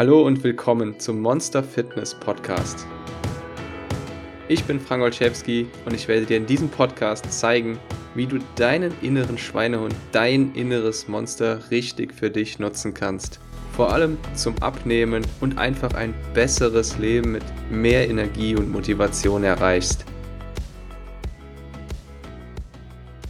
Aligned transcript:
Hallo 0.00 0.26
und 0.26 0.42
willkommen 0.42 0.98
zum 0.98 1.20
Monster 1.20 1.62
Fitness 1.62 2.14
Podcast. 2.14 2.86
Ich 4.48 4.64
bin 4.64 4.80
Frank 4.80 5.02
Olszewski 5.02 5.66
und 5.84 5.92
ich 5.92 6.08
werde 6.08 6.24
dir 6.24 6.38
in 6.38 6.46
diesem 6.46 6.70
Podcast 6.70 7.30
zeigen, 7.30 7.78
wie 8.14 8.26
du 8.26 8.38
deinen 8.56 8.94
inneren 9.02 9.36
Schweinehund, 9.36 9.94
dein 10.10 10.54
inneres 10.54 11.06
Monster 11.06 11.70
richtig 11.70 12.14
für 12.14 12.30
dich 12.30 12.58
nutzen 12.58 12.94
kannst. 12.94 13.40
Vor 13.76 13.92
allem 13.92 14.16
zum 14.34 14.56
Abnehmen 14.62 15.22
und 15.42 15.58
einfach 15.58 15.92
ein 15.92 16.14
besseres 16.32 16.96
Leben 16.96 17.32
mit 17.32 17.44
mehr 17.70 18.08
Energie 18.08 18.56
und 18.56 18.72
Motivation 18.72 19.44
erreichst. 19.44 20.06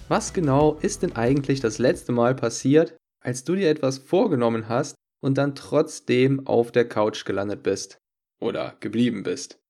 Was 0.07 0.32
genau 0.32 0.79
ist 0.82 1.02
denn 1.02 1.16
eigentlich 1.16 1.59
das 1.59 1.79
letzte 1.79 2.12
Mal 2.12 2.37
passiert, 2.37 2.96
als 3.25 3.43
du 3.43 3.57
dir 3.57 3.71
etwas 3.71 3.98
vorgenommen 3.98 4.68
hast 4.68 4.95
und 5.21 5.39
dann 5.39 5.55
trotzdem 5.55 6.46
auf 6.46 6.72
der 6.72 6.89
Couch 6.89 7.25
gelandet 7.25 7.63
bist? 7.63 7.99
Oder 8.40 8.76
geblieben 8.81 9.22
bist? 9.22 9.61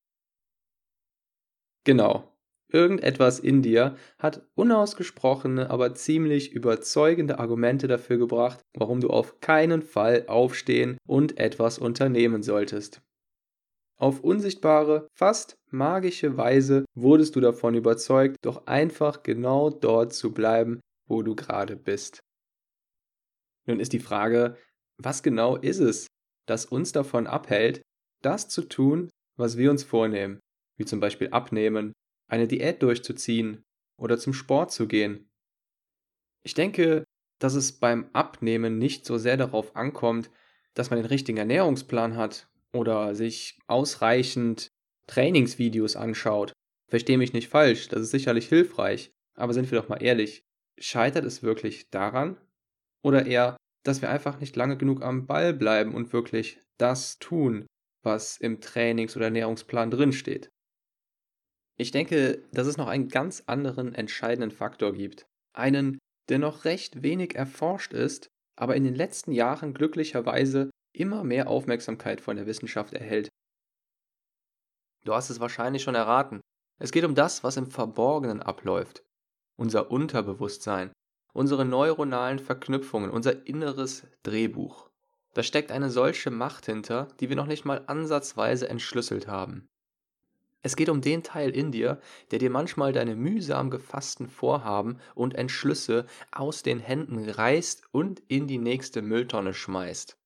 Genau. 1.84 2.27
Irgendetwas 2.73 3.41
in 3.41 3.62
dir 3.62 3.97
hat 4.19 4.47
unausgesprochene, 4.55 5.71
aber 5.71 5.95
ziemlich 5.95 6.52
überzeugende 6.52 7.41
Argumente 7.41 7.88
dafür 7.88 8.16
gebracht, 8.16 8.60
warum 8.74 9.01
du 9.01 9.10
auf 9.10 9.41
keinen 9.41 9.83
Fall 9.83 10.27
aufstehen 10.29 10.97
und 11.05 11.38
etwas 11.38 11.79
unternehmen 11.79 12.45
solltest. 12.45 13.02
Auf 14.01 14.21
unsichtbare, 14.21 15.09
fast 15.12 15.57
magische 15.71 16.37
Weise 16.37 16.85
wurdest 16.95 17.37
du 17.37 17.41
davon 17.41 17.74
überzeugt, 17.74 18.37
doch 18.43 18.66
einfach 18.66 19.23
genau 19.23 19.69
dort 19.69 20.15
zu 20.15 20.32
bleiben, 20.32 20.80
wo 21.07 21.23
du 21.23 21.35
gerade 21.35 21.77
bist. 21.77 22.21
Nun 23.66 23.79
ist 23.79 23.93
die 23.93 23.98
Frage, 23.98 24.57
was 25.04 25.22
genau 25.22 25.56
ist 25.56 25.78
es, 25.78 26.06
das 26.46 26.66
uns 26.66 26.92
davon 26.92 27.27
abhält, 27.27 27.82
das 28.23 28.48
zu 28.48 28.62
tun, 28.62 29.10
was 29.37 29.57
wir 29.57 29.70
uns 29.70 29.82
vornehmen, 29.82 30.40
wie 30.76 30.84
zum 30.84 31.01
Beispiel 31.01 31.29
abnehmen, 31.30 31.92
eine 32.29 32.46
Diät 32.46 32.82
durchzuziehen 32.82 33.62
oder 33.98 34.18
zum 34.18 34.32
Sport 34.32 34.73
zu 34.73 34.87
gehen. 34.87 35.30
Ich 36.42 36.54
denke, 36.54 37.04
dass 37.38 37.54
es 37.54 37.73
beim 37.73 38.10
Abnehmen 38.12 38.79
nicht 38.79 39.04
so 39.04 39.18
sehr 39.18 39.37
darauf 39.37 39.74
ankommt, 39.76 40.30
dass 40.74 40.90
man 40.90 40.98
den 40.98 41.07
richtigen 41.07 41.38
Ernährungsplan 41.38 42.16
hat 42.16 42.48
oder 42.73 43.14
sich 43.14 43.59
ausreichend 43.66 44.68
Trainingsvideos 45.07 45.96
anschaut. 45.96 46.52
Verstehe 46.88 47.18
mich 47.18 47.32
nicht 47.32 47.48
falsch, 47.48 47.88
das 47.88 48.02
ist 48.02 48.10
sicherlich 48.10 48.48
hilfreich, 48.48 49.12
aber 49.35 49.54
sind 49.54 49.70
wir 49.70 49.80
doch 49.80 49.88
mal 49.88 50.02
ehrlich, 50.02 50.45
scheitert 50.79 51.24
es 51.24 51.42
wirklich 51.42 51.90
daran? 51.90 52.37
Oder 53.02 53.26
eher, 53.26 53.57
dass 53.82 54.02
wir 54.02 54.10
einfach 54.10 54.40
nicht 54.40 54.56
lange 54.56 54.76
genug 54.76 55.02
am 55.02 55.26
Ball 55.26 55.54
bleiben 55.54 55.95
und 55.95 56.12
wirklich 56.12 56.60
das 56.78 57.18
tun, 57.18 57.66
was 58.02 58.36
im 58.38 58.60
Trainings- 58.60 59.16
oder 59.16 59.26
Ernährungsplan 59.26 59.90
drinsteht? 59.90 60.50
Ich 61.76 61.90
denke, 61.90 62.46
dass 62.52 62.66
es 62.66 62.76
noch 62.76 62.88
einen 62.88 63.08
ganz 63.08 63.45
anderen 63.46 63.95
entscheidenden 63.95 64.50
Faktor 64.50 64.92
gibt. 64.92 65.26
Einen, 65.54 65.98
der 66.28 66.38
noch 66.38 66.64
recht 66.64 67.03
wenig 67.03 67.34
erforscht 67.34 67.92
ist, 67.94 68.28
aber 68.56 68.76
in 68.76 68.84
den 68.84 68.94
letzten 68.94 69.32
Jahren 69.32 69.72
glücklicherweise 69.72 70.70
immer 70.92 71.25
mehr 71.25 71.48
Aufmerksamkeit 71.48 72.20
von 72.20 72.36
der 72.36 72.47
Wissenschaft 72.47 72.92
erhält. 72.92 73.31
Du 75.04 75.14
hast 75.14 75.31
es 75.31 75.41
wahrscheinlich 75.41 75.82
schon 75.82 75.94
erraten. 75.94 76.41
Es 76.78 76.92
geht 76.92 77.04
um 77.04 77.14
das, 77.14 77.42
was 77.42 77.56
im 77.56 77.66
Verborgenen 77.66 78.42
abläuft. 78.42 79.03
Unser 79.58 79.91
Unterbewusstsein, 79.91 80.92
unsere 81.32 81.64
neuronalen 81.64 82.38
Verknüpfungen, 82.38 83.10
unser 83.10 83.47
inneres 83.47 84.06
Drehbuch. 84.22 84.91
Da 85.34 85.42
steckt 85.42 85.70
eine 85.70 85.91
solche 85.91 86.31
Macht 86.31 86.66
hinter, 86.66 87.09
die 87.20 87.28
wir 87.28 87.36
noch 87.36 87.47
nicht 87.47 87.64
mal 87.64 87.84
ansatzweise 87.86 88.69
entschlüsselt 88.69 89.28
haben. 89.28 89.69
Es 90.62 90.76
geht 90.76 90.91
um 90.91 91.00
den 91.00 91.22
Teil 91.22 91.50
in 91.50 91.72
dir, 91.72 92.00
der 92.30 92.38
dir 92.38 92.50
manchmal 92.50 92.92
deine 92.92 93.16
mühsam 93.16 93.70
gefassten 93.70 94.28
Vorhaben 94.28 94.98
und 95.14 95.34
Entschlüsse 95.34 96.06
aus 96.32 96.62
den 96.62 96.80
Händen 96.80 97.28
reißt 97.28 97.84
und 97.92 98.22
in 98.28 98.46
die 98.46 98.58
nächste 98.58 99.00
Mülltonne 99.00 99.54
schmeißt. 99.54 100.19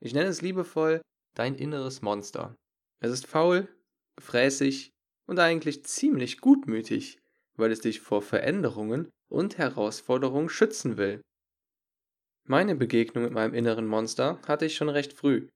Ich 0.00 0.12
nenne 0.12 0.28
es 0.28 0.42
liebevoll 0.42 1.00
dein 1.34 1.54
inneres 1.54 2.02
Monster. 2.02 2.56
Es 3.00 3.10
ist 3.10 3.26
faul, 3.26 3.68
fräßig 4.18 4.92
und 5.26 5.38
eigentlich 5.38 5.84
ziemlich 5.84 6.40
gutmütig, 6.40 7.18
weil 7.56 7.72
es 7.72 7.80
dich 7.80 8.00
vor 8.00 8.20
Veränderungen 8.20 9.08
und 9.28 9.58
Herausforderungen 9.58 10.48
schützen 10.48 10.96
will. 10.96 11.20
Meine 12.46 12.74
Begegnung 12.74 13.24
mit 13.24 13.32
meinem 13.32 13.54
inneren 13.54 13.86
Monster 13.86 14.40
hatte 14.46 14.64
ich 14.64 14.74
schon 14.74 14.88
recht 14.88 15.12
früh. 15.12 15.48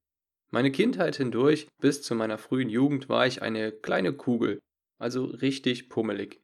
Meine 0.50 0.70
Kindheit 0.70 1.16
hindurch 1.16 1.66
bis 1.80 2.02
zu 2.02 2.14
meiner 2.14 2.36
frühen 2.36 2.68
Jugend 2.68 3.08
war 3.08 3.26
ich 3.26 3.40
eine 3.40 3.72
kleine 3.72 4.12
Kugel, 4.12 4.60
also 4.98 5.24
richtig 5.24 5.88
pummelig. 5.88 6.42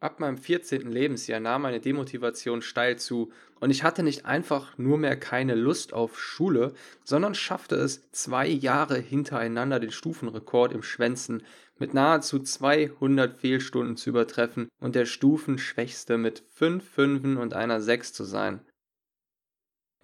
Ab 0.00 0.20
meinem 0.20 0.36
14. 0.36 0.90
Lebensjahr 0.90 1.40
nahm 1.40 1.62
meine 1.62 1.80
Demotivation 1.80 2.60
steil 2.60 2.98
zu 2.98 3.32
und 3.60 3.70
ich 3.70 3.82
hatte 3.82 4.02
nicht 4.02 4.26
einfach 4.26 4.76
nur 4.76 4.98
mehr 4.98 5.18
keine 5.18 5.54
Lust 5.54 5.94
auf 5.94 6.20
Schule, 6.20 6.74
sondern 7.04 7.34
schaffte 7.34 7.76
es 7.76 8.10
zwei 8.12 8.46
Jahre 8.46 8.98
hintereinander 8.98 9.80
den 9.80 9.92
Stufenrekord 9.92 10.72
im 10.72 10.82
Schwänzen 10.82 11.42
mit 11.78 11.94
nahezu 11.94 12.38
200 12.38 13.36
Fehlstunden 13.36 13.96
zu 13.96 14.10
übertreffen 14.10 14.68
und 14.80 14.94
der 14.94 15.06
Stufenschwächste 15.06 16.18
mit 16.18 16.44
5 16.50 16.88
Fünfen 16.88 17.36
und 17.36 17.54
einer 17.54 17.80
6 17.80 18.12
zu 18.12 18.24
sein. 18.24 18.60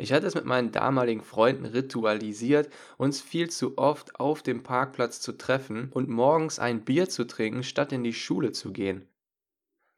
Ich 0.00 0.14
hatte 0.14 0.26
es 0.26 0.34
mit 0.34 0.47
meinen 0.47 0.72
damaligen 0.72 1.20
Freunden 1.20 1.66
ritualisiert, 1.66 2.72
uns 2.97 3.20
viel 3.20 3.50
zu 3.50 3.76
oft 3.76 4.19
auf 4.19 4.42
dem 4.42 4.62
Parkplatz 4.62 5.20
zu 5.20 5.32
treffen 5.32 5.91
und 5.92 6.08
morgens 6.08 6.58
ein 6.58 6.84
Bier 6.86 7.10
zu 7.10 7.26
trinken, 7.26 7.62
statt 7.62 7.92
in 7.92 8.02
die 8.02 8.14
Schule 8.14 8.52
zu 8.52 8.72
gehen. 8.72 9.06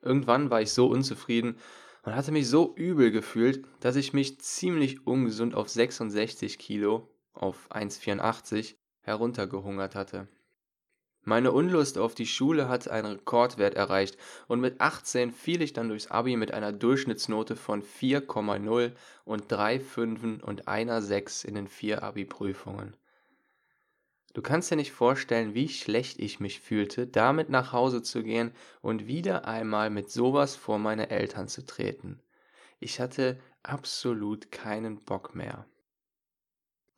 Irgendwann 0.00 0.50
war 0.50 0.60
ich 0.60 0.72
so 0.72 0.88
unzufrieden 0.88 1.56
und 2.02 2.16
hatte 2.16 2.32
mich 2.32 2.48
so 2.48 2.74
übel 2.74 3.12
gefühlt, 3.12 3.64
dass 3.78 3.94
ich 3.94 4.12
mich 4.12 4.40
ziemlich 4.40 5.06
ungesund 5.06 5.54
auf 5.54 5.68
66 5.68 6.58
Kilo, 6.58 7.08
auf 7.32 7.70
1,84, 7.70 8.74
heruntergehungert 9.02 9.94
hatte. 9.94 10.26
Meine 11.24 11.52
Unlust 11.52 11.98
auf 11.98 12.16
die 12.16 12.26
Schule 12.26 12.68
hatte 12.68 12.90
einen 12.90 13.12
Rekordwert 13.12 13.74
erreicht 13.74 14.18
und 14.48 14.60
mit 14.60 14.80
18 14.80 15.30
fiel 15.30 15.62
ich 15.62 15.72
dann 15.72 15.88
durchs 15.88 16.10
Abi 16.10 16.36
mit 16.36 16.52
einer 16.52 16.72
Durchschnittsnote 16.72 17.54
von 17.54 17.82
4,0 17.82 18.90
und 19.24 19.44
drei 19.50 19.78
Fünfen 19.78 20.40
und 20.40 20.66
einer 20.66 21.00
6 21.00 21.44
in 21.44 21.54
den 21.54 21.68
vier 21.68 22.02
Abi-Prüfungen. 22.02 22.96
Du 24.34 24.42
kannst 24.42 24.70
dir 24.70 24.76
nicht 24.76 24.92
vorstellen, 24.92 25.54
wie 25.54 25.68
schlecht 25.68 26.18
ich 26.18 26.40
mich 26.40 26.60
fühlte, 26.60 27.06
damit 27.06 27.50
nach 27.50 27.72
Hause 27.72 28.02
zu 28.02 28.24
gehen 28.24 28.50
und 28.80 29.06
wieder 29.06 29.46
einmal 29.46 29.90
mit 29.90 30.10
sowas 30.10 30.56
vor 30.56 30.78
meine 30.78 31.10
Eltern 31.10 31.46
zu 31.46 31.64
treten. 31.64 32.18
Ich 32.80 32.98
hatte 32.98 33.38
absolut 33.62 34.50
keinen 34.50 35.04
Bock 35.04 35.36
mehr. 35.36 35.66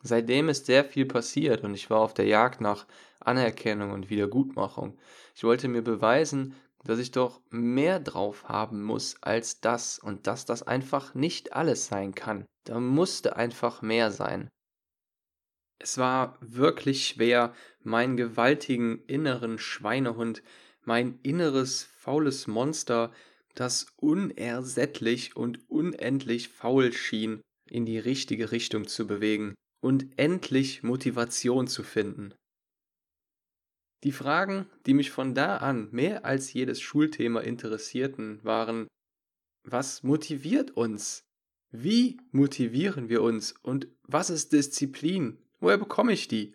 Seitdem 0.01 0.49
ist 0.49 0.67
sehr 0.67 0.85
viel 0.85 1.05
passiert 1.05 1.63
und 1.63 1.73
ich 1.73 1.89
war 1.89 1.99
auf 1.99 2.13
der 2.13 2.25
Jagd 2.25 2.61
nach 2.61 2.85
Anerkennung 3.19 3.91
und 3.91 4.09
Wiedergutmachung. 4.09 4.97
Ich 5.35 5.43
wollte 5.43 5.67
mir 5.67 5.81
beweisen, 5.81 6.55
dass 6.83 6.99
ich 6.99 7.11
doch 7.11 7.41
mehr 7.49 7.99
drauf 7.99 8.47
haben 8.47 8.83
muss 8.83 9.17
als 9.21 9.59
das 9.61 9.97
und 9.97 10.27
dass 10.27 10.45
das 10.45 10.63
einfach 10.63 11.15
nicht 11.15 11.53
alles 11.53 11.87
sein 11.87 12.13
kann. 12.13 12.45
Da 12.65 12.79
musste 12.79 13.35
einfach 13.35 13.81
mehr 13.81 14.11
sein. 14.11 14.49
Es 15.79 15.97
war 15.97 16.37
wirklich 16.39 17.07
schwer, 17.07 17.53
meinen 17.81 18.15
gewaltigen 18.15 19.03
inneren 19.07 19.57
Schweinehund, 19.57 20.43
mein 20.83 21.19
inneres 21.23 21.83
faules 21.97 22.47
Monster, 22.47 23.11
das 23.55 23.87
unersättlich 23.95 25.35
und 25.35 25.69
unendlich 25.69 26.49
faul 26.49 26.93
schien, 26.93 27.41
in 27.67 27.85
die 27.85 27.97
richtige 27.97 28.51
Richtung 28.51 28.87
zu 28.87 29.07
bewegen 29.07 29.55
und 29.85 30.07
endlich 30.17 30.81
Motivation 30.81 31.67
zu 31.67 31.83
finden. 31.83 32.33
Die 34.03 34.11
Fragen, 34.11 34.65
die 34.87 34.95
mich 34.95 35.11
von 35.11 35.35
da 35.35 35.57
an 35.57 35.89
mehr 35.91 36.25
als 36.25 36.51
jedes 36.53 36.81
Schulthema 36.81 37.41
interessierten, 37.41 38.43
waren 38.43 38.87
Was 39.63 40.01
motiviert 40.01 40.71
uns? 40.71 41.21
Wie 41.69 42.19
motivieren 42.31 43.09
wir 43.09 43.21
uns? 43.21 43.51
Und 43.61 43.87
was 44.01 44.31
ist 44.31 44.53
Disziplin? 44.53 45.37
Woher 45.59 45.77
bekomme 45.77 46.13
ich 46.13 46.27
die? 46.27 46.53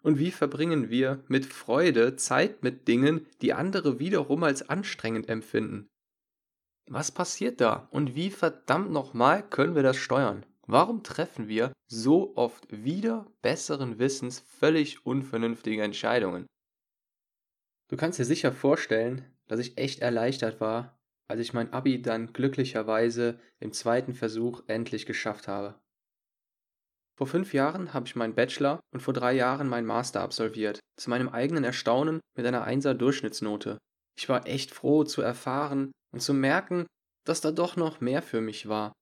Und 0.00 0.18
wie 0.18 0.30
verbringen 0.30 0.88
wir 0.88 1.22
mit 1.28 1.44
Freude 1.44 2.16
Zeit 2.16 2.62
mit 2.62 2.88
Dingen, 2.88 3.26
die 3.42 3.52
andere 3.52 3.98
wiederum 3.98 4.42
als 4.42 4.66
anstrengend 4.70 5.28
empfinden? 5.28 5.86
Was 6.88 7.12
passiert 7.12 7.60
da? 7.60 7.88
Und 7.90 8.14
wie 8.14 8.30
verdammt 8.30 8.90
nochmal 8.90 9.46
können 9.46 9.74
wir 9.74 9.82
das 9.82 9.98
steuern? 9.98 10.46
Warum 10.72 11.02
treffen 11.02 11.48
wir 11.48 11.72
so 11.90 12.36
oft 12.36 12.64
wieder 12.70 13.26
besseren 13.42 13.98
Wissens 13.98 14.38
völlig 14.38 15.04
unvernünftige 15.04 15.82
Entscheidungen? 15.82 16.46
Du 17.88 17.96
kannst 17.96 18.20
dir 18.20 18.24
sicher 18.24 18.52
vorstellen, 18.52 19.36
dass 19.48 19.58
ich 19.58 19.78
echt 19.78 19.98
erleichtert 19.98 20.60
war, 20.60 20.96
als 21.28 21.40
ich 21.40 21.54
mein 21.54 21.72
Abi 21.72 22.00
dann 22.00 22.32
glücklicherweise 22.32 23.40
im 23.58 23.72
zweiten 23.72 24.14
Versuch 24.14 24.62
endlich 24.68 25.06
geschafft 25.06 25.48
habe. 25.48 25.80
Vor 27.18 27.26
fünf 27.26 27.52
Jahren 27.52 27.92
habe 27.92 28.06
ich 28.06 28.14
meinen 28.14 28.36
Bachelor 28.36 28.78
und 28.94 29.00
vor 29.00 29.12
drei 29.12 29.32
Jahren 29.32 29.66
meinen 29.66 29.88
Master 29.88 30.20
absolviert, 30.20 30.78
zu 30.96 31.10
meinem 31.10 31.30
eigenen 31.30 31.64
Erstaunen 31.64 32.20
mit 32.36 32.46
einer 32.46 32.64
1er 32.64 32.94
Durchschnittsnote. 32.94 33.78
Ich 34.16 34.28
war 34.28 34.46
echt 34.46 34.70
froh 34.70 35.02
zu 35.02 35.20
erfahren 35.20 35.90
und 36.14 36.20
zu 36.20 36.32
merken, 36.32 36.86
dass 37.26 37.40
da 37.40 37.50
doch 37.50 37.74
noch 37.74 38.00
mehr 38.00 38.22
für 38.22 38.40
mich 38.40 38.68
war. 38.68 38.92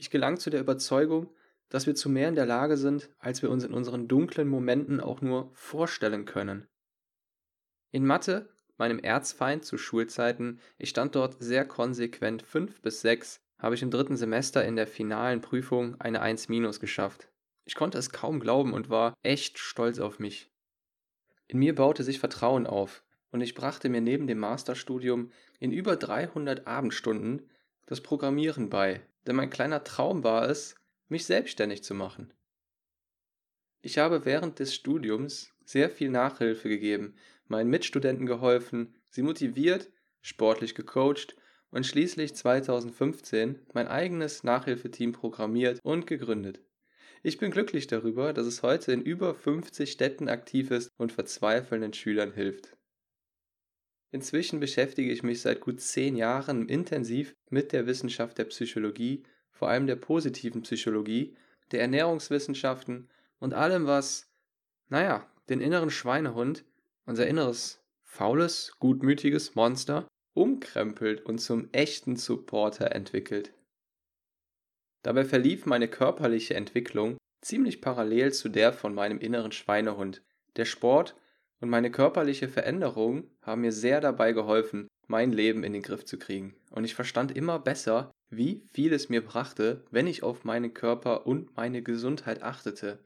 Ich 0.00 0.08
gelang 0.08 0.38
zu 0.38 0.48
der 0.48 0.60
Überzeugung, 0.60 1.28
dass 1.68 1.86
wir 1.86 1.94
zu 1.94 2.08
mehr 2.08 2.30
in 2.30 2.34
der 2.34 2.46
Lage 2.46 2.78
sind, 2.78 3.10
als 3.18 3.42
wir 3.42 3.50
uns 3.50 3.64
in 3.64 3.74
unseren 3.74 4.08
dunklen 4.08 4.48
Momenten 4.48 4.98
auch 4.98 5.20
nur 5.20 5.50
vorstellen 5.52 6.24
können. 6.24 6.66
In 7.90 8.06
Mathe, 8.06 8.48
meinem 8.78 8.98
Erzfeind 8.98 9.62
zu 9.66 9.76
Schulzeiten, 9.76 10.58
ich 10.78 10.88
stand 10.88 11.16
dort 11.16 11.36
sehr 11.38 11.66
konsequent 11.66 12.40
fünf 12.40 12.80
bis 12.80 13.02
sechs, 13.02 13.42
habe 13.58 13.74
ich 13.74 13.82
im 13.82 13.90
dritten 13.90 14.16
Semester 14.16 14.64
in 14.64 14.74
der 14.74 14.86
finalen 14.86 15.42
Prüfung 15.42 16.00
eine 16.00 16.22
1 16.22 16.48
minus 16.48 16.80
geschafft. 16.80 17.28
Ich 17.66 17.74
konnte 17.74 17.98
es 17.98 18.08
kaum 18.08 18.40
glauben 18.40 18.72
und 18.72 18.88
war 18.88 19.12
echt 19.22 19.58
stolz 19.58 19.98
auf 19.98 20.18
mich. 20.18 20.50
In 21.46 21.58
mir 21.58 21.74
baute 21.74 22.04
sich 22.04 22.20
Vertrauen 22.20 22.66
auf 22.66 23.04
und 23.32 23.42
ich 23.42 23.54
brachte 23.54 23.90
mir 23.90 24.00
neben 24.00 24.26
dem 24.26 24.38
Masterstudium 24.38 25.30
in 25.58 25.72
über 25.72 25.96
300 25.96 26.66
Abendstunden 26.66 27.50
das 27.90 28.00
Programmieren 28.00 28.70
bei, 28.70 29.00
denn 29.26 29.34
mein 29.34 29.50
kleiner 29.50 29.82
Traum 29.82 30.22
war 30.22 30.48
es, 30.48 30.76
mich 31.08 31.26
selbstständig 31.26 31.82
zu 31.82 31.92
machen. 31.92 32.32
Ich 33.82 33.98
habe 33.98 34.24
während 34.24 34.60
des 34.60 34.76
Studiums 34.76 35.52
sehr 35.64 35.90
viel 35.90 36.08
Nachhilfe 36.08 36.68
gegeben, 36.68 37.16
meinen 37.48 37.68
Mitstudenten 37.68 38.26
geholfen, 38.26 38.94
sie 39.08 39.22
motiviert, 39.22 39.90
sportlich 40.22 40.76
gecoacht 40.76 41.34
und 41.72 41.84
schließlich 41.84 42.36
2015 42.36 43.58
mein 43.72 43.88
eigenes 43.88 44.44
Nachhilfeteam 44.44 45.10
programmiert 45.10 45.80
und 45.82 46.06
gegründet. 46.06 46.60
Ich 47.24 47.38
bin 47.38 47.50
glücklich 47.50 47.88
darüber, 47.88 48.32
dass 48.32 48.46
es 48.46 48.62
heute 48.62 48.92
in 48.92 49.02
über 49.02 49.34
50 49.34 49.90
Städten 49.90 50.28
aktiv 50.28 50.70
ist 50.70 50.90
und 50.96 51.10
verzweifelnden 51.10 51.92
Schülern 51.92 52.32
hilft. 52.32 52.76
Inzwischen 54.12 54.58
beschäftige 54.58 55.12
ich 55.12 55.22
mich 55.22 55.40
seit 55.40 55.60
gut 55.60 55.80
zehn 55.80 56.16
Jahren 56.16 56.68
intensiv 56.68 57.34
mit 57.48 57.72
der 57.72 57.86
Wissenschaft 57.86 58.38
der 58.38 58.44
Psychologie, 58.44 59.22
vor 59.50 59.68
allem 59.68 59.86
der 59.86 59.96
positiven 59.96 60.62
Psychologie, 60.62 61.36
der 61.70 61.82
Ernährungswissenschaften 61.82 63.08
und 63.38 63.54
allem, 63.54 63.86
was, 63.86 64.28
naja, 64.88 65.30
den 65.48 65.60
inneren 65.60 65.90
Schweinehund, 65.90 66.64
unser 67.06 67.26
inneres, 67.26 67.84
faules, 68.02 68.72
gutmütiges 68.80 69.54
Monster 69.54 70.08
umkrempelt 70.34 71.24
und 71.26 71.38
zum 71.38 71.68
echten 71.72 72.16
Supporter 72.16 72.92
entwickelt. 72.92 73.52
Dabei 75.02 75.24
verlief 75.24 75.66
meine 75.66 75.88
körperliche 75.88 76.54
Entwicklung 76.54 77.16
ziemlich 77.40 77.80
parallel 77.80 78.32
zu 78.32 78.48
der 78.48 78.72
von 78.72 78.94
meinem 78.94 79.18
inneren 79.18 79.52
Schweinehund. 79.52 80.22
Der 80.56 80.64
Sport 80.64 81.16
und 81.60 81.68
meine 81.68 81.90
körperliche 81.90 82.48
Veränderung 82.48 83.30
haben 83.42 83.60
mir 83.60 83.72
sehr 83.72 84.00
dabei 84.00 84.32
geholfen, 84.32 84.88
mein 85.06 85.32
Leben 85.32 85.64
in 85.64 85.72
den 85.72 85.82
Griff 85.82 86.04
zu 86.04 86.18
kriegen. 86.18 86.54
Und 86.70 86.84
ich 86.84 86.94
verstand 86.94 87.36
immer 87.36 87.58
besser, 87.58 88.10
wie 88.30 88.62
viel 88.72 88.92
es 88.92 89.08
mir 89.08 89.24
brachte, 89.24 89.84
wenn 89.90 90.06
ich 90.06 90.22
auf 90.22 90.44
meinen 90.44 90.72
Körper 90.72 91.26
und 91.26 91.56
meine 91.56 91.82
Gesundheit 91.82 92.42
achtete. 92.42 93.02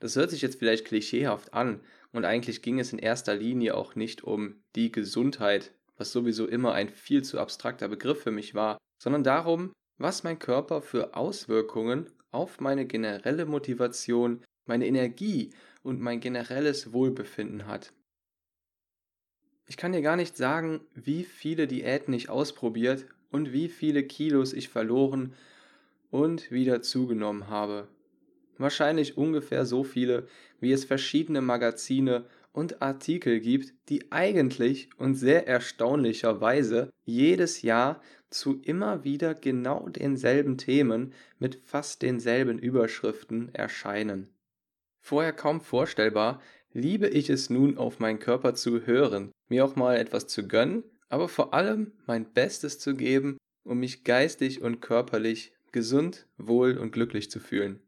Das 0.00 0.16
hört 0.16 0.30
sich 0.30 0.42
jetzt 0.42 0.58
vielleicht 0.58 0.86
klischeehaft 0.86 1.52
an, 1.52 1.80
und 2.12 2.24
eigentlich 2.26 2.62
ging 2.62 2.78
es 2.78 2.92
in 2.92 2.98
erster 2.98 3.34
Linie 3.34 3.74
auch 3.74 3.94
nicht 3.94 4.22
um 4.22 4.62
die 4.76 4.92
Gesundheit, 4.92 5.72
was 5.96 6.12
sowieso 6.12 6.46
immer 6.46 6.74
ein 6.74 6.90
viel 6.90 7.22
zu 7.22 7.38
abstrakter 7.38 7.88
Begriff 7.88 8.22
für 8.22 8.30
mich 8.30 8.54
war, 8.54 8.78
sondern 9.02 9.24
darum, 9.24 9.72
was 9.98 10.22
mein 10.22 10.38
Körper 10.38 10.82
für 10.82 11.16
Auswirkungen 11.16 12.10
auf 12.30 12.60
meine 12.60 12.86
generelle 12.86 13.46
Motivation, 13.46 14.44
meine 14.66 14.86
Energie 14.86 15.52
und 15.82 16.00
mein 16.00 16.20
generelles 16.20 16.92
Wohlbefinden 16.92 17.66
hat. 17.66 17.92
Ich 19.66 19.76
kann 19.76 19.92
dir 19.92 20.02
gar 20.02 20.16
nicht 20.16 20.36
sagen, 20.36 20.80
wie 20.94 21.24
viele 21.24 21.66
Diäten 21.66 22.12
ich 22.12 22.28
ausprobiert 22.28 23.06
und 23.30 23.52
wie 23.52 23.68
viele 23.68 24.02
Kilos 24.02 24.52
ich 24.52 24.68
verloren 24.68 25.34
und 26.10 26.50
wieder 26.50 26.82
zugenommen 26.82 27.48
habe. 27.48 27.88
Wahrscheinlich 28.58 29.16
ungefähr 29.16 29.64
so 29.64 29.82
viele, 29.82 30.28
wie 30.60 30.72
es 30.72 30.84
verschiedene 30.84 31.40
Magazine 31.40 32.26
und 32.52 32.82
Artikel 32.82 33.40
gibt, 33.40 33.72
die 33.88 34.12
eigentlich 34.12 34.90
und 34.98 35.14
sehr 35.14 35.48
erstaunlicherweise 35.48 36.90
jedes 37.04 37.62
Jahr 37.62 38.02
zu 38.28 38.60
immer 38.60 39.04
wieder 39.04 39.34
genau 39.34 39.88
denselben 39.88 40.58
Themen 40.58 41.14
mit 41.38 41.56
fast 41.64 42.02
denselben 42.02 42.58
Überschriften 42.58 43.54
erscheinen. 43.54 44.28
Vorher 45.02 45.32
kaum 45.32 45.60
vorstellbar, 45.60 46.40
liebe 46.72 47.08
ich 47.08 47.28
es 47.28 47.50
nun 47.50 47.76
auf 47.76 47.98
meinen 47.98 48.20
Körper 48.20 48.54
zu 48.54 48.86
hören, 48.86 49.32
mir 49.48 49.64
auch 49.64 49.76
mal 49.76 49.96
etwas 49.96 50.28
zu 50.28 50.46
gönnen, 50.46 50.84
aber 51.08 51.28
vor 51.28 51.52
allem 51.52 51.92
mein 52.06 52.32
Bestes 52.32 52.78
zu 52.78 52.94
geben, 52.94 53.36
um 53.64 53.78
mich 53.78 54.04
geistig 54.04 54.62
und 54.62 54.80
körperlich 54.80 55.52
gesund, 55.72 56.28
wohl 56.38 56.78
und 56.78 56.92
glücklich 56.92 57.30
zu 57.30 57.40
fühlen. 57.40 57.82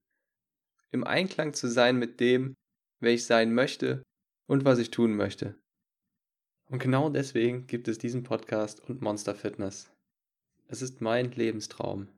Im 0.90 1.04
Einklang 1.04 1.54
zu 1.54 1.68
sein 1.68 1.98
mit 1.98 2.20
dem, 2.20 2.54
wer 3.00 3.12
ich 3.12 3.24
sein 3.24 3.54
möchte 3.54 4.02
und 4.46 4.64
was 4.64 4.78
ich 4.78 4.90
tun 4.90 5.14
möchte. 5.16 5.56
Und 6.66 6.78
genau 6.80 7.10
deswegen 7.10 7.66
gibt 7.66 7.88
es 7.88 7.98
diesen 7.98 8.24
Podcast 8.24 8.80
und 8.80 9.02
Monster 9.02 9.34
Fitness. 9.34 9.90
Es 10.66 10.82
ist 10.82 11.00
mein 11.00 11.30
Lebenstraum. 11.32 12.08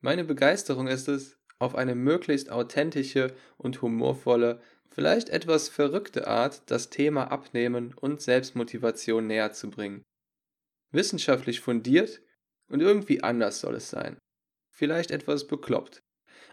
Meine 0.00 0.24
Begeisterung 0.24 0.86
ist 0.86 1.08
es, 1.08 1.38
auf 1.58 1.74
eine 1.74 1.94
möglichst 1.94 2.50
authentische 2.50 3.34
und 3.56 3.80
humorvolle, 3.82 4.60
vielleicht 4.90 5.28
etwas 5.28 5.68
verrückte 5.68 6.26
Art 6.26 6.62
das 6.66 6.90
Thema 6.90 7.30
Abnehmen 7.30 7.94
und 7.94 8.20
Selbstmotivation 8.20 9.26
näher 9.26 9.52
zu 9.52 9.70
bringen. 9.70 10.02
Wissenschaftlich 10.92 11.60
fundiert 11.60 12.22
und 12.68 12.80
irgendwie 12.80 13.22
anders 13.22 13.60
soll 13.60 13.74
es 13.74 13.90
sein. 13.90 14.18
Vielleicht 14.70 15.10
etwas 15.10 15.46
bekloppt, 15.46 16.02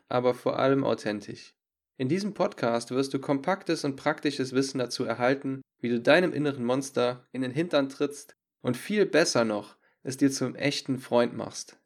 aber 0.10 0.34
vor 0.34 0.60
allem 0.60 0.84
authentisch. 0.84 1.54
In 1.98 2.10
diesem 2.10 2.34
Podcast 2.34 2.92
wirst 2.92 3.14
du 3.14 3.20
kompaktes 3.20 3.84
und 3.84 3.96
praktisches 3.96 4.54
Wissen 4.54 4.80
dazu 4.80 5.04
erhalten, 5.04 5.62
wie 5.80 5.90
du 5.90 6.00
deinem 6.00 6.34
inneren 6.34 6.64
Monster 6.64 7.28
in 7.32 7.42
den 7.42 7.52
Hintern 7.52 7.90
trittst 7.90 8.36
und 8.62 8.78
viel 8.78 9.06
besser 9.06 9.46
noch, 9.46 9.78
es 10.04 10.18
dir 10.18 10.32
zum 10.32 10.56
echten 10.56 11.00
Freund 11.00 11.36
machst. 11.36 11.81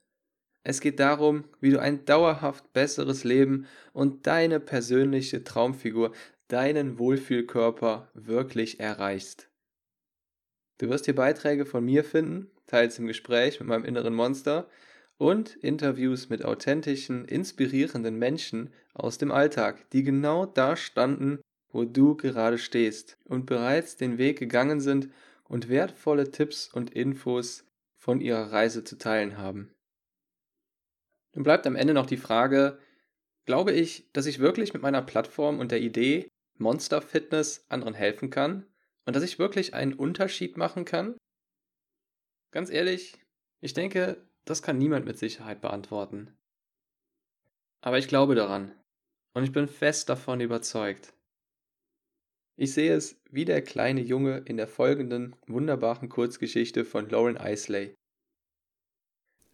Es 0.67 0.81
geht 0.81 0.99
darum, 0.99 1.43
wie 1.61 1.69
du 1.69 1.79
ein 1.79 2.05
dauerhaft 2.05 2.73
besseres 2.73 3.23
Leben 3.23 3.67
und 3.93 4.25
deine 4.25 4.59
persönliche 4.59 5.43
Traumfigur, 5.43 6.11
deinen 6.47 6.97
Wohlfühlkörper 6.97 8.09
wirklich 8.15 8.79
erreichst. 8.79 9.47
Du 10.79 10.89
wirst 10.89 11.05
hier 11.05 11.13
Beiträge 11.13 11.67
von 11.67 11.85
mir 11.85 12.03
finden, 12.03 12.49
teils 12.65 12.97
im 12.97 13.05
Gespräch 13.05 13.59
mit 13.59 13.69
meinem 13.69 13.85
inneren 13.85 14.15
Monster 14.15 14.67
und 15.19 15.55
Interviews 15.57 16.29
mit 16.29 16.43
authentischen, 16.43 17.25
inspirierenden 17.25 18.17
Menschen 18.17 18.73
aus 18.95 19.19
dem 19.19 19.31
Alltag, 19.31 19.87
die 19.91 20.01
genau 20.01 20.47
da 20.47 20.75
standen, 20.75 21.41
wo 21.69 21.85
du 21.85 22.17
gerade 22.17 22.57
stehst 22.57 23.19
und 23.25 23.45
bereits 23.45 23.97
den 23.97 24.17
Weg 24.17 24.39
gegangen 24.39 24.79
sind 24.79 25.09
und 25.43 25.69
wertvolle 25.69 26.31
Tipps 26.31 26.73
und 26.73 26.89
Infos 26.89 27.65
von 27.97 28.19
ihrer 28.19 28.51
Reise 28.51 28.83
zu 28.83 28.97
teilen 28.97 29.37
haben. 29.37 29.74
Nun 31.35 31.43
bleibt 31.43 31.67
am 31.67 31.75
Ende 31.75 31.93
noch 31.93 32.05
die 32.05 32.17
Frage, 32.17 32.79
glaube 33.45 33.73
ich, 33.73 34.09
dass 34.13 34.25
ich 34.25 34.39
wirklich 34.39 34.73
mit 34.73 34.81
meiner 34.81 35.01
Plattform 35.01 35.59
und 35.59 35.71
der 35.71 35.81
Idee 35.81 36.29
Monster 36.57 37.01
Fitness 37.01 37.65
anderen 37.69 37.93
helfen 37.93 38.29
kann 38.29 38.65
und 39.05 39.15
dass 39.15 39.23
ich 39.23 39.37
wirklich 39.37 39.73
einen 39.73 39.93
Unterschied 39.93 40.57
machen 40.57 40.85
kann? 40.85 41.17
Ganz 42.51 42.69
ehrlich, 42.69 43.19
ich 43.59 43.73
denke, 43.73 44.25
das 44.45 44.63
kann 44.63 44.77
niemand 44.77 45.05
mit 45.05 45.17
Sicherheit 45.17 45.59
beantworten. 45.59 46.33
Aber 47.81 47.97
ich 47.97 48.07
glaube 48.07 48.35
daran 48.35 48.71
und 49.33 49.43
ich 49.43 49.51
bin 49.51 49.67
fest 49.67 50.07
davon 50.07 50.39
überzeugt. 50.39 51.13
Ich 52.57 52.73
sehe 52.73 52.93
es 52.93 53.21
wie 53.29 53.43
der 53.43 53.61
kleine 53.61 53.99
Junge 53.99 54.37
in 54.45 54.55
der 54.55 54.67
folgenden 54.67 55.35
wunderbaren 55.47 56.07
Kurzgeschichte 56.07 56.85
von 56.85 57.09
Lauren 57.09 57.35
Isley. 57.35 57.93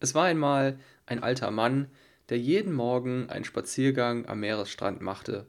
Es 0.02 0.16
war 0.16 0.26
einmal 0.26 0.80
ein 1.06 1.22
alter 1.22 1.52
Mann, 1.52 1.88
der 2.30 2.40
jeden 2.40 2.74
Morgen 2.74 3.30
einen 3.30 3.46
Spaziergang 3.46 4.26
am 4.26 4.40
Meeresstrand 4.40 5.00
machte. 5.00 5.46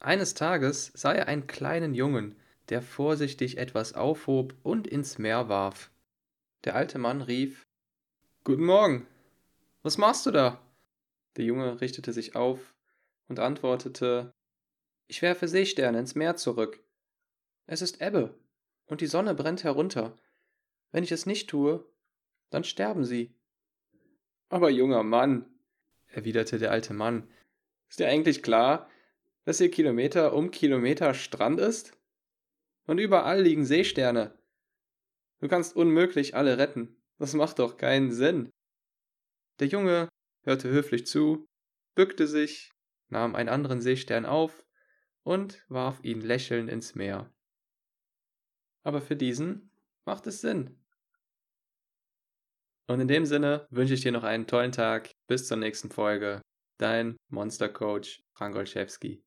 Eines 0.00 0.34
Tages 0.34 0.90
sah 0.94 1.12
er 1.12 1.28
einen 1.28 1.46
kleinen 1.46 1.94
Jungen, 1.94 2.34
der 2.70 2.82
vorsichtig 2.82 3.58
etwas 3.58 3.94
aufhob 3.94 4.54
und 4.64 4.88
ins 4.88 5.18
Meer 5.18 5.48
warf. 5.48 5.92
Der 6.64 6.74
alte 6.74 6.98
Mann 6.98 7.22
rief 7.22 7.68
Guten 8.42 8.64
Morgen. 8.64 9.06
Was 9.82 9.96
machst 9.96 10.26
du 10.26 10.32
da? 10.32 10.60
Der 11.36 11.44
Junge 11.44 11.80
richtete 11.80 12.12
sich 12.12 12.34
auf 12.34 12.74
und 13.28 13.38
antwortete 13.38 14.32
Ich 15.06 15.22
werfe 15.22 15.46
Seesterne 15.46 16.00
ins 16.00 16.16
Meer 16.16 16.34
zurück. 16.34 16.82
Es 17.66 17.80
ist 17.80 18.02
Ebbe, 18.02 18.34
und 18.86 19.00
die 19.00 19.06
Sonne 19.06 19.36
brennt 19.36 19.62
herunter. 19.62 20.18
Wenn 20.90 21.04
ich 21.04 21.12
es 21.12 21.26
nicht 21.26 21.48
tue, 21.48 21.84
dann 22.50 22.64
sterben 22.64 23.04
sie. 23.04 23.32
Aber 24.52 24.68
junger 24.68 25.02
Mann, 25.02 25.46
erwiderte 26.08 26.58
der 26.58 26.72
alte 26.72 26.92
Mann, 26.92 27.26
Ist 27.88 28.00
dir 28.00 28.08
eigentlich 28.08 28.42
klar, 28.42 28.86
dass 29.44 29.56
hier 29.56 29.70
Kilometer 29.70 30.34
um 30.34 30.50
Kilometer 30.50 31.14
Strand 31.14 31.58
ist? 31.58 31.98
Und 32.86 32.98
überall 32.98 33.40
liegen 33.40 33.64
Seesterne. 33.64 34.38
Du 35.40 35.48
kannst 35.48 35.74
unmöglich 35.74 36.34
alle 36.36 36.58
retten. 36.58 37.02
Das 37.16 37.32
macht 37.32 37.60
doch 37.60 37.78
keinen 37.78 38.12
Sinn. 38.12 38.50
Der 39.58 39.68
Junge 39.68 40.10
hörte 40.42 40.68
höflich 40.68 41.06
zu, 41.06 41.46
bückte 41.94 42.26
sich, 42.26 42.72
nahm 43.08 43.34
einen 43.34 43.48
anderen 43.48 43.80
Seestern 43.80 44.26
auf 44.26 44.66
und 45.22 45.64
warf 45.70 45.98
ihn 46.02 46.20
lächelnd 46.20 46.68
ins 46.68 46.94
Meer. 46.94 47.32
Aber 48.82 49.00
für 49.00 49.16
diesen 49.16 49.70
macht 50.04 50.26
es 50.26 50.42
Sinn. 50.42 50.81
Und 52.88 53.00
in 53.00 53.08
dem 53.08 53.24
Sinne 53.24 53.66
wünsche 53.70 53.94
ich 53.94 54.00
dir 54.02 54.12
noch 54.12 54.24
einen 54.24 54.46
tollen 54.46 54.72
Tag. 54.72 55.10
Bis 55.26 55.46
zur 55.46 55.56
nächsten 55.56 55.90
Folge. 55.90 56.40
Dein 56.78 57.16
Monster 57.28 57.68
Coach 57.68 58.22
Frank 58.34 58.56
Olszewski. 58.56 59.22